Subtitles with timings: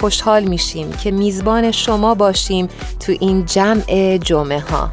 [0.00, 2.68] خوشحال میشیم که میزبان شما باشیم
[3.00, 4.90] تو این جمع جمعه ها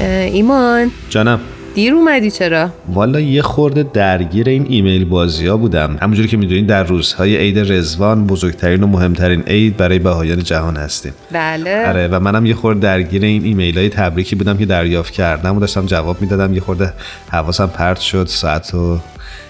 [0.00, 0.90] ایمان.
[1.10, 1.40] جانم.
[1.74, 5.96] دیر اومدی چرا؟ والا یه خورده درگیر این ایمیل بازی ها بودم.
[6.02, 11.12] همونجوری که می‌دونید در روزهای عید رزوان بزرگترین و مهمترین عید برای بهایان جهان هستیم.
[11.32, 11.88] بله.
[11.88, 15.60] آره و منم یه خورده درگیر این ایمیل های تبریکی بودم که دریافت کردم و
[15.60, 16.54] داشتم جواب می‌دادم.
[16.54, 16.92] یه خورده
[17.30, 18.98] حواسم پرت شد ساعت رو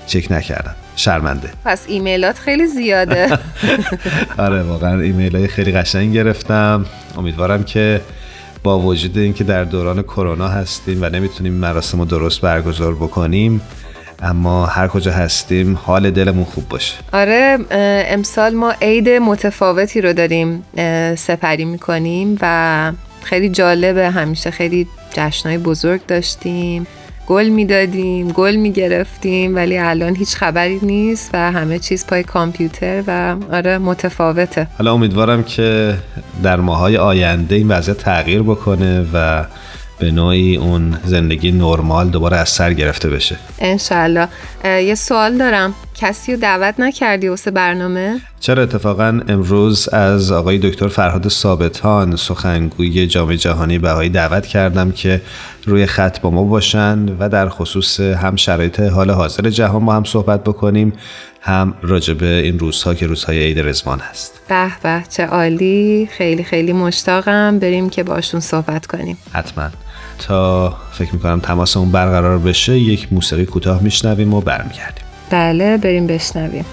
[0.06, 0.74] چک نکردم.
[0.96, 1.48] شرمنده.
[1.64, 3.38] پس ایمیلات خیلی زیاده.
[4.38, 6.84] آره واقعا ایمیل های خیلی قشنگ گرفتم.
[7.18, 8.00] امیدوارم که
[8.64, 13.60] با وجود اینکه در دوران کرونا هستیم و نمی‌تونیم مراسم رو درست برگزار بکنیم
[14.22, 16.94] اما هر کجا هستیم حال دلمون خوب باشه.
[17.12, 17.58] آره
[18.08, 20.64] امسال ما عید متفاوتی رو داریم
[21.16, 22.92] سپری می‌کنیم و
[23.22, 26.86] خیلی جالبه همیشه خیلی جشنهای بزرگ داشتیم.
[27.26, 33.36] گل می‌دادیم گل می‌گرفتیم ولی الان هیچ خبری نیست و همه چیز پای کامپیوتر و
[33.52, 34.66] آره متفاوته.
[34.78, 35.94] حالا امیدوارم که
[36.42, 39.44] در ماهای آینده این وضعیت تغییر بکنه و
[39.98, 43.36] به نوعی اون زندگی نرمال دوباره از سر گرفته بشه.
[43.58, 44.28] انشالله
[44.64, 45.74] یه سوال دارم.
[45.94, 53.06] کسی رو دعوت نکردی واسه برنامه؟ چرا اتفاقا امروز از آقای دکتر فرهاد ثابتان سخنگوی
[53.06, 55.20] جامعه جهانی بهایی دعوت کردم که
[55.66, 60.04] روی خط با ما باشن و در خصوص هم شرایط حال حاضر جهان با هم
[60.04, 60.92] صحبت بکنیم
[61.40, 64.40] هم راجب این روزها که روزهای عید رزوان هست.
[64.48, 66.08] به به چه عالی.
[66.12, 67.58] خیلی خیلی مشتاقم.
[67.58, 69.18] بریم که باشون صحبت کنیم.
[69.32, 69.68] حتما.
[70.18, 75.03] تا فکر می‌کنم تماس اون برقرار بشه یک موسیقی کوتاه میشنویم و برمیگردیم.
[75.34, 76.64] بله بریم بشنویم.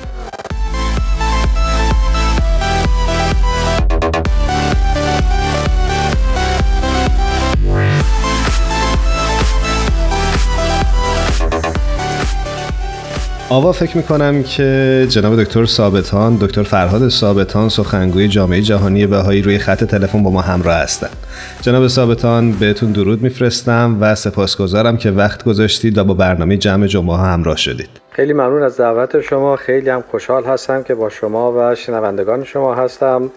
[13.52, 19.58] آوا فکر می‌کنم که جناب دکتر ثابتان دکتر فرهاد ثابتان سخنگوی جامعه جهانی بهایی روی
[19.58, 21.16] خط تلفن با ما همراه هستند.
[21.62, 27.18] جناب ثابتان بهتون درود میفرستم و سپاسگزارم که وقت گذاشتید و با برنامه جمع جمعه
[27.18, 27.90] همراه شدید.
[28.12, 29.56] خیلی ممنون از دعوت شما.
[29.56, 33.32] خیلی هم خوشحال هستم که با شما و شنوندگان شما هستم.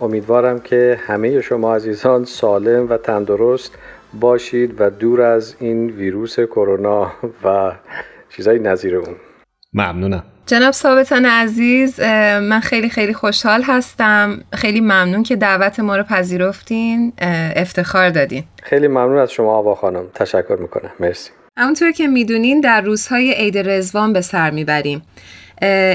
[0.00, 3.72] امیدوارم که همه شما عزیزان سالم و تندرست
[4.20, 7.12] باشید و دور از این ویروس کرونا
[7.44, 7.72] و
[8.36, 9.14] چیزای نظیر اون.
[9.78, 10.22] ممنونم.
[10.46, 12.00] جناب ثابتان عزیز
[12.40, 14.40] من خیلی خیلی خوشحال هستم.
[14.54, 17.12] خیلی ممنون که دعوت ما رو پذیرفتین.
[17.56, 18.44] افتخار دادین.
[18.62, 20.04] خیلی ممنون از شما آوا خانم.
[20.14, 20.90] تشکر می‌کنم.
[21.00, 21.30] مرسی.
[21.58, 25.02] همونطور که می‌دونین در روزهای عید رزوان به سر می‌بریم.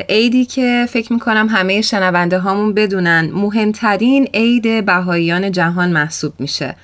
[0.09, 6.75] عیدی که فکر می‌کنم همه شنونده هامون بدونن مهمترین عید بهاییان جهان محسوب میشه.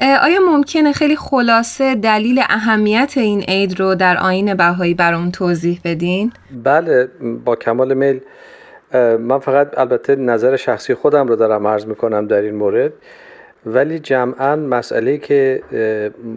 [0.00, 6.32] آیا ممکنه خیلی خلاصه دلیل اهمیت این عید رو در آین بهایی برام توضیح بدین؟
[6.64, 7.08] بله
[7.44, 8.20] با کمال میل
[9.18, 12.92] من فقط البته نظر شخصی خودم رو دارم عرض می‌کنم در این مورد
[13.66, 15.62] ولی جمعا مسئله که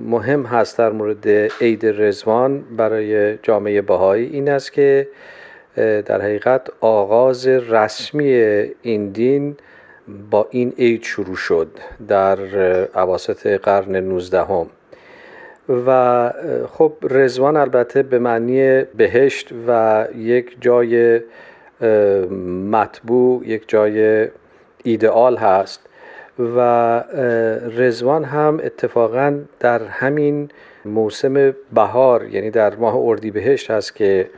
[0.07, 1.27] مهم هست در مورد
[1.61, 5.07] عید رزوان برای جامعه بهایی این است که
[5.75, 8.31] در حقیقت آغاز رسمی
[8.81, 9.55] این دین
[10.31, 11.67] با این عید شروع شد
[12.07, 12.39] در
[12.95, 14.67] عواسط قرن 19 هم.
[15.85, 16.31] و
[16.71, 21.21] خب رزوان البته به معنی بهشت و یک جای
[22.71, 24.27] مطبوع یک جای
[24.83, 25.81] ایدئال هست
[26.39, 26.59] و
[27.77, 30.49] رزوان هم اتفاقا در همین
[30.85, 34.29] موسم بهار یعنی در ماه اردیبهشت هست که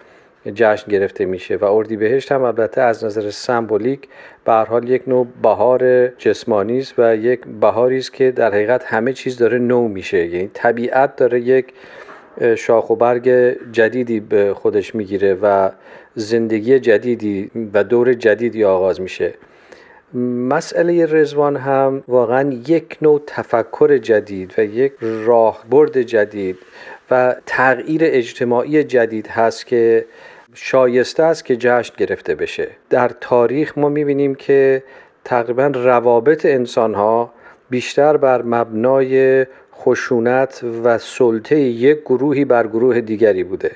[0.45, 4.07] جشن گرفته میشه و اردیبهشت هم البته از نظر سمبولیک
[4.45, 9.13] به حال یک نوع بهار جسمانی است و یک بهاری است که در حقیقت همه
[9.13, 10.25] چیز داره نو میشه.
[10.25, 11.73] یعنی طبیعت داره یک
[12.57, 13.29] شاخ و برگ
[13.71, 15.69] جدیدی به خودش می‌گیره و
[16.15, 19.33] زندگی جدیدی و دور جدیدی آغاز میشه.
[20.49, 26.57] مسئله رزوان هم واقعا یک نوع تفکر جدید و یک راهبرد جدید
[27.11, 30.05] و تغییر اجتماعی جدید هست که
[30.53, 32.67] شایسته است که جشن گرفته بشه.
[32.89, 34.83] در تاریخ ما می‌بینیم که
[35.23, 37.33] تقریبا روابط انسان ها
[37.69, 43.71] بیشتر بر مبنای خشونت و سلطه یک گروهی بر گروه دیگری بوده.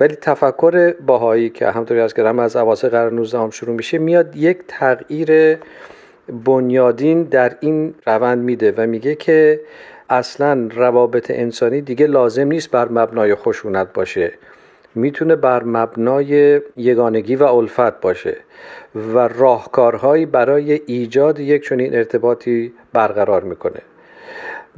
[0.00, 4.58] ولی تفکر باهایی که همطوری از گرم از اواسط قرن 19 شروع میشه میاد یک
[4.68, 5.58] تغییر
[6.44, 9.60] بنیادین در این روند میده و میگه که
[10.10, 14.32] اصلا روابط انسانی دیگه لازم نیست بر مبنای خشونت باشه.
[14.94, 18.36] می‌تونه بر مبنای یگانگی و الفت باشه
[18.94, 23.80] و راهکارهایی برای ایجاد یک چنین ارتباطی برقرار می‌کنه.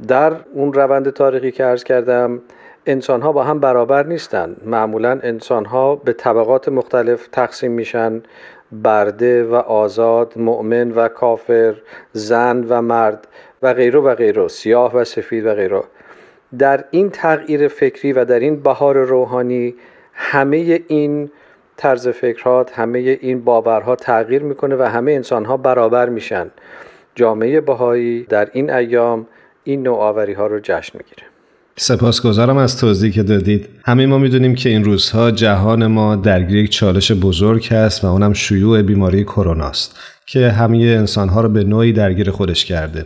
[0.07, 2.41] در اون روند تاریخی که عرض کردم
[2.85, 4.55] انسان ها با هم برابر نیستن.
[4.65, 8.21] معمولا انسان ها به طبقات مختلف تقسیم میشن.
[8.71, 11.75] برده و آزاد مؤمن و کافر
[12.13, 13.27] زن و مرد
[13.61, 15.83] و غیره و غیره سیاه و سفید و غیره.
[16.59, 19.75] در این تغییر فکری و در این بهار روحانی
[20.19, 21.29] همه این
[21.77, 26.47] طرز فکرات همه این باورها تغییر می‌کنه و همه انسان ها برابر میشن.
[27.15, 29.27] جامعه بهایی در این ایام
[29.63, 31.23] این نوآوری ها رو جشن می‌گیره.
[31.75, 33.69] سپاسگزارم از توضیحی که دادید.
[33.85, 38.33] همه ما می‌دونیم که این روزها جهان ما درگیر یک چالش بزرگ است و اونم
[38.33, 43.05] شیوع بیماری کرونا است که همه انسانها رو به نوعی درگیر خودش کرده.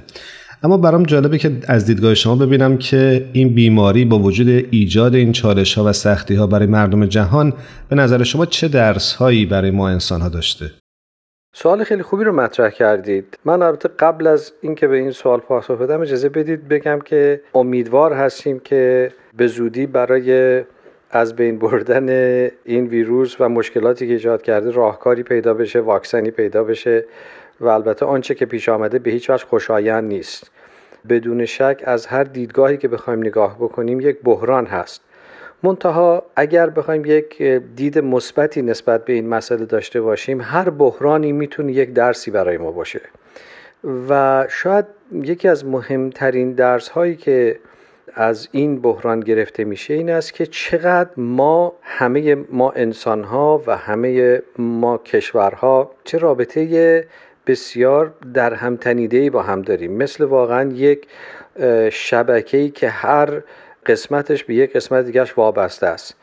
[0.64, 5.32] اما برام جالبه که از دیدگاه شما ببینم که این بیماری با وجود ایجاد این
[5.32, 7.54] چالش ها و سختی ها برای مردم جهان
[7.90, 10.72] به نظر شما چه درس هایی برای ما انسان ها داشته؟
[11.54, 15.82] سوال خیلی خوبی رو مطرح کردید من البته قبل از اینکه به این سوال پاسخ
[15.82, 20.62] بدم اجازه بدید بگم که امیدوار هستیم که به زودی برای
[21.12, 22.10] از بین بردن
[22.66, 27.06] این ویروس و مشکلاتی که ایجاد کرده راهکاری پیدا بشه واکسنی پیدا بشه
[27.62, 30.52] و البته آنچه که پیش آمده به هیچ وجه خوشایند نیست.
[31.10, 35.02] بدون شک از هر دیدگاهی که بخوایم نگاه بکنیم یک بحران هست.
[35.64, 37.42] منتها اگر بخوایم یک
[37.76, 42.72] دید مثبتی نسبت به این مسئله داشته باشیم هر بحرانی می‌تونه یک درسی برای ما
[42.72, 43.02] باشه.
[44.10, 47.60] و شاید یکی از مهمترین درس هایی که
[48.14, 53.78] از این بحران گرفته میشه این است که چقدر ما همه ما انسان ها و
[53.78, 57.06] همه ما کشورها چه رابطه
[57.48, 59.92] بسیار در هم تنیده با هم داریم.
[59.92, 61.08] مثل واقعا یک
[61.92, 63.42] شبکه‌ای که هر
[63.86, 66.16] قسمتش به یک قسمت دیگرش وابسته است.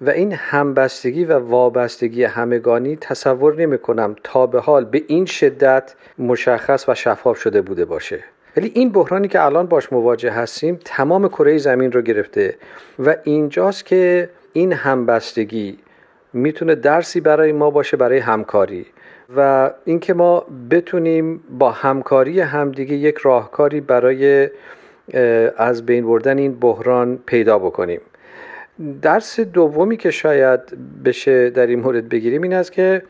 [0.00, 5.94] و این همبستگی و وابستگی همگانی تصور نمی کنم تا به حال به این شدت
[6.18, 8.24] مشخص و شفاف شده بوده باشه.
[8.56, 12.56] ولی این بحرانی که الان باش مواجه هستیم تمام کره زمین رو گرفته
[12.98, 15.78] و اینجاست که این همبستگی
[16.32, 18.86] می‌تونه درسی برای ما باشه برای همکاری.
[19.36, 24.50] و اینکه ما بتونیم با همکاری همدیگه یک راهکاری برای
[25.56, 28.00] از بین بردن این بحران پیدا بکنیم.
[29.02, 30.60] درس دومی که شاید
[31.04, 33.02] بشه در این مورد بگیریم این است که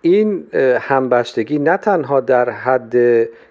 [0.00, 0.46] این
[0.80, 2.94] همبستگی نه تنها در حد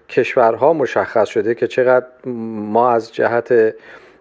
[0.08, 3.74] کشورها مشخص شده که چقدر ما از جهت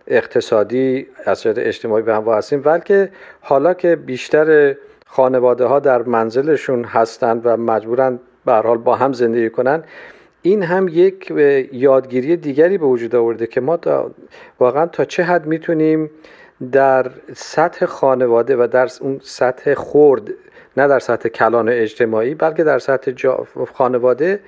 [0.07, 3.09] اقتصادی از جهت اجتماعی به هم هستیم بلکه
[3.41, 9.49] حالا که بیشتر خانواده ها در منزلشون هستند و مجبورن به حال با هم زندگی
[9.49, 9.83] کنن.
[10.41, 11.31] این هم یک
[11.71, 13.79] یادگیری دیگری به وجود آورده که ما
[14.59, 16.09] واقعا تا چه حد می‌تونیم
[16.71, 20.31] در سطح خانواده و در اون سطح خورد
[20.77, 23.11] نه در سطح کلان اجتماعی بلکه در سطح
[23.73, 24.39] خانواده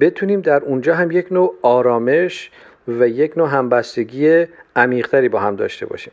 [0.00, 2.50] بتونیم در اونجا هم یک نوع آرامش
[2.88, 4.46] و یک نوع همبستگی
[4.76, 6.12] عمیقتری با هم داشته باشیم.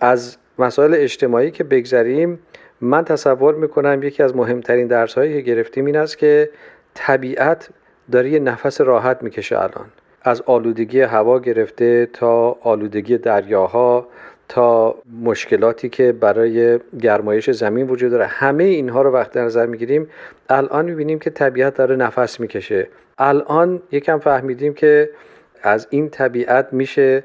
[0.00, 2.38] از مسائل اجتماعی که بگذریم
[2.80, 6.50] من تصور می‌کنم یکی از مهمترین درس هایی که گرفتیم این است که
[6.94, 7.68] طبیعت
[8.12, 9.86] داره یه نفس راحت می‌کشه الان.
[10.22, 14.08] از آلودگی هوا گرفته تا آلودگی دریاها
[14.48, 18.26] تا مشکلاتی که برای گرمایش زمین وجود داره.
[18.26, 20.08] همه اینها رو وقت در نظر می‌گیریم.
[20.48, 22.88] الان می‌بینیم که طبیعت داره نفس می‌کشه.
[23.18, 25.10] الان یکم فهمیدیم که
[25.62, 27.24] از این طبیعت میشه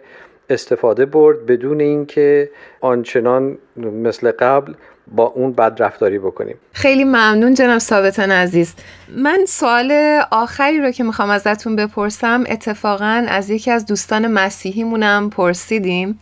[0.50, 2.50] استفاده برد بدون اینکه
[2.82, 4.74] آنچنان مثل قبل
[5.08, 6.56] با اون بد رفتاری بکنیم.
[6.74, 8.74] خیلی ممنون جناب ثابتان عزیز.
[9.16, 16.20] من سوال آخری رو که می‌خوام ازتون بپرسم اتفاقا از یکی از دوستان مسیحیمونم پرسیدیم.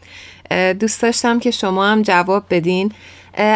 [0.79, 2.91] دوست داشتم که شما هم جواب بدین.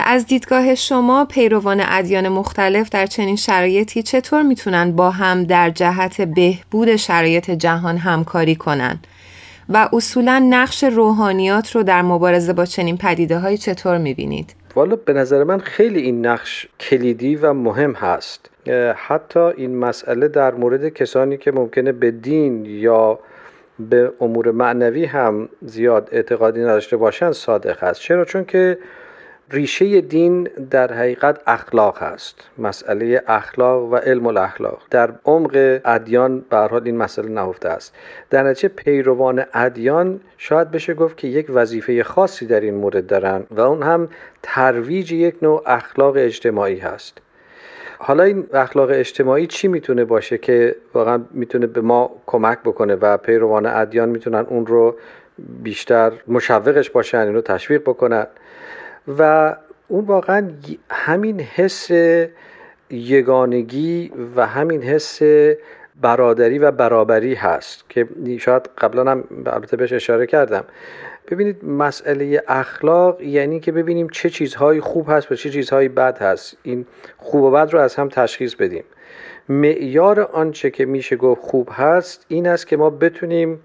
[0.05, 6.22] از دیدگاه شما پیروان ادیان مختلف در چنین شرایطی چطور می‌تونن با هم در جهت
[6.22, 9.07] بهبود شرایط جهان همکاری کنند
[9.69, 15.13] و اصولا نقش روحانیات رو در مبارزه با چنین پدیده های چطور می‌بینید؟ والا به
[15.13, 18.50] نظر من خیلی این نقش کلیدی و مهم هست.
[18.95, 23.19] حتی این مسئله در مورد کسانی که ممکنه به دین یا
[23.79, 28.77] به امور معنوی هم زیاد اعتقادی نداشته باشند صادق هست چرا؟ چون که
[29.51, 34.81] ریشه دین در حقیقت اخلاق هست مسئله اخلاق و علم الاخلاق.
[34.91, 37.95] در عمق ادیان به حال این مسئله نهفته است.
[38.29, 43.43] در نتیجه پیروان ادیان شاید بشه گفت که یک وظیفه خاصی در این مورد دارن
[43.51, 44.09] و اون هم
[44.43, 47.17] ترویج یک نوع اخلاق اجتماعی هست.
[47.97, 53.17] حالا این اخلاق اجتماعی چی می‌تونه باشه که واقعا می‌تونه به ما کمک بکنه و
[53.17, 54.95] پیروان ادیان می‌تونن اون رو
[55.63, 58.27] بیشتر مشوقش باشن اینو تشویق بکنن؟
[59.07, 59.55] و
[59.88, 60.50] اون واقعا
[60.89, 61.91] همین حس
[62.89, 65.21] یگانگی و همین حس
[66.01, 68.07] برادری و برابری هست که
[68.39, 70.63] شاید قبلا هم البته بهش اشاره کردم.
[71.31, 76.57] ببینید مسئله اخلاق یعنی که ببینیم چه چیزهایی خوب هست و چه چیزهایی بد هست.
[76.63, 76.85] این
[77.17, 78.83] خوب و بد رو از هم تشخیص بدیم.
[79.50, 83.59] معیار آنچه که میشه گفت خوب هست این است که ما بتونیم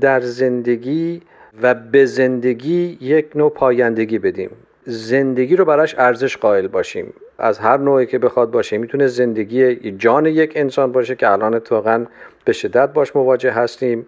[0.00, 1.22] در زندگی
[1.62, 4.50] و به زندگی یک نوع پایندگی بدیم.
[4.86, 7.12] زندگی رو براش ارزش قائل باشیم.
[7.38, 8.78] از هر نوعی که بخواد باشه.
[8.78, 12.04] می‌تونه زندگی جان یک انسان باشه که الان اتفاقا
[12.44, 14.06] به شدت باش مواجه هستیم.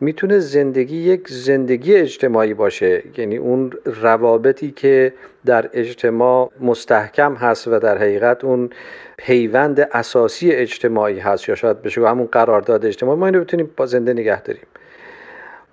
[0.00, 3.02] می‌تونه زندگی یک زندگی اجتماعی باشه.
[3.16, 5.12] یعنی اون روابطی که
[5.46, 8.70] در اجتماع مستحکم هست و در حقیقت اون
[9.16, 11.48] پیوند اساسی اجتماعی هست.
[11.48, 13.18] یا شاید بشه همون قرارداد اجتماعی.
[13.18, 14.62] ما اینو بتونیم با زنده نگه داریم.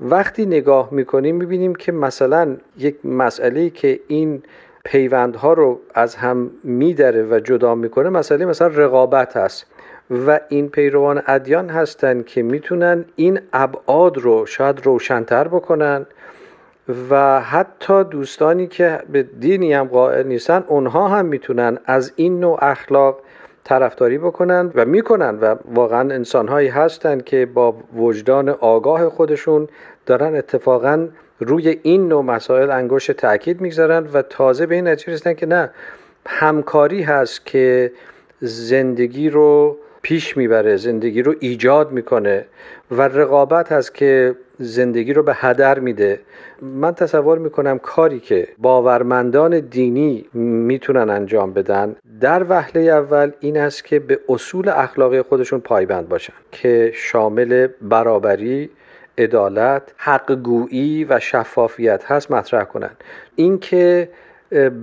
[0.01, 4.43] وقتی نگاه می‌کنیم می‌بینیم که مثلا یک مسئله که این
[4.85, 9.65] پیوندها رو از هم میدره و جدا می‌کنه مسئله مثلا رقابت هست
[10.27, 16.05] و این پیروان ادیان هستند که می‌تونن این ابعاد رو شاید روشنتر بکنن
[17.09, 22.57] و حتی دوستانی که به دینی هم قائل نیستن اونها هم می‌تونن از این نوع
[22.61, 23.19] اخلاق
[23.67, 29.67] طرفداری بکنن و می‌کنن و واقعا انسانهایی هستند که با وجدان آگاه خودشون
[30.05, 31.07] دارن اتفاقا
[31.39, 35.69] روی این نوع مسائل انگشت تاکید می‌گذارن و تازه به این نتیجه رسیدن که نه
[36.27, 37.91] همکاری هست که
[38.41, 42.45] زندگی رو پیش می‌بره زندگی رو ایجاد می‌کنه
[42.91, 46.19] و رقابت هست که زندگی رو به هدر میده.
[46.61, 53.85] من تصور می‌کنم کاری که باورمندان دینی می‌تونن انجام بدن در وهله اول این است
[53.85, 58.69] که به اصول اخلاقی خودشون پایبند باشن که شامل برابری
[59.17, 62.91] عدالت حقگویی و شفافیت هست مطرح کنن.
[63.35, 64.09] اینکه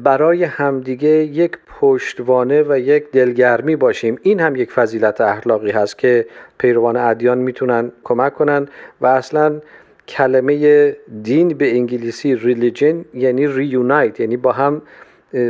[0.03, 4.19] برای همدیگه یک پشتوانه و یک دلگرمی باشیم.
[4.23, 6.27] این هم یک فضیلت اخلاقی هست که
[6.59, 8.69] پیروان ادیان می‌تونن کمک کنن
[9.01, 9.61] و اصلا
[10.09, 14.83] کلمه دین به انگلیسی ریلیجن یعنی ریونایت یعنی با هم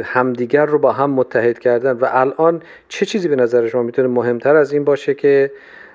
[0.05, 1.93] همدیگر رو با هم متحد کردن.
[1.93, 5.51] و الان چه چیزی به نظر شما می‌تونه مهمتر از این باشه که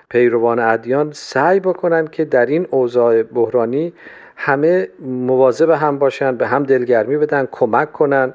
[0.10, 3.94] پیروان ادیان سعی بکنن که در این اوضاع بحرانی
[4.42, 8.34] همه مواظب هم باشن به هم دلگرمی بدن کمک کنن.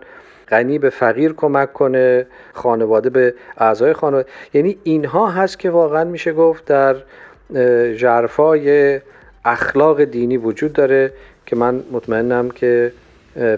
[0.49, 4.29] غنی به فقیر کمک کنه خانواده به اعضای خانواده.
[4.55, 6.97] یعنی اینها هست که واقعا میشه گفت در
[7.95, 9.01] جرفای
[9.45, 11.13] اخلاق دینی وجود داره
[11.47, 12.93] که من مطمئنم که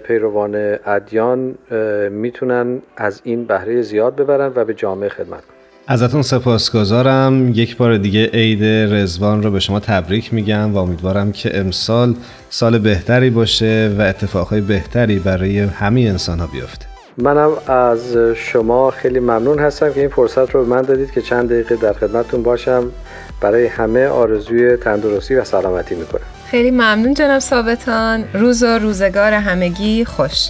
[0.05, 1.55] پیروان ادیان
[2.11, 5.56] می‌تونن از این بهره زیاد ببرن و به جامعه خدمت کنن.
[5.89, 7.49] ازتون سپاسگزارم.
[7.55, 8.65] یک بار دیگه عید
[8.95, 12.15] رزوان رو به شما تبریک میگم و امیدوارم که امسال
[12.51, 16.87] سال بهتری باشه و اتفاقهای بهتری برای همه انسان ها بیفته.
[17.19, 21.49] منم از شما خیلی ممنون هستم که این فرصت رو به من دادید که چند
[21.49, 22.91] دقیقه در خدمتتون باشم.
[23.41, 26.27] برای همه آرزوی تندرستی و سلامتی می‌کنم.
[26.51, 28.25] خیلی ممنون جناب ثابتان.
[28.35, 30.49] روز و روزگار همگی خوش.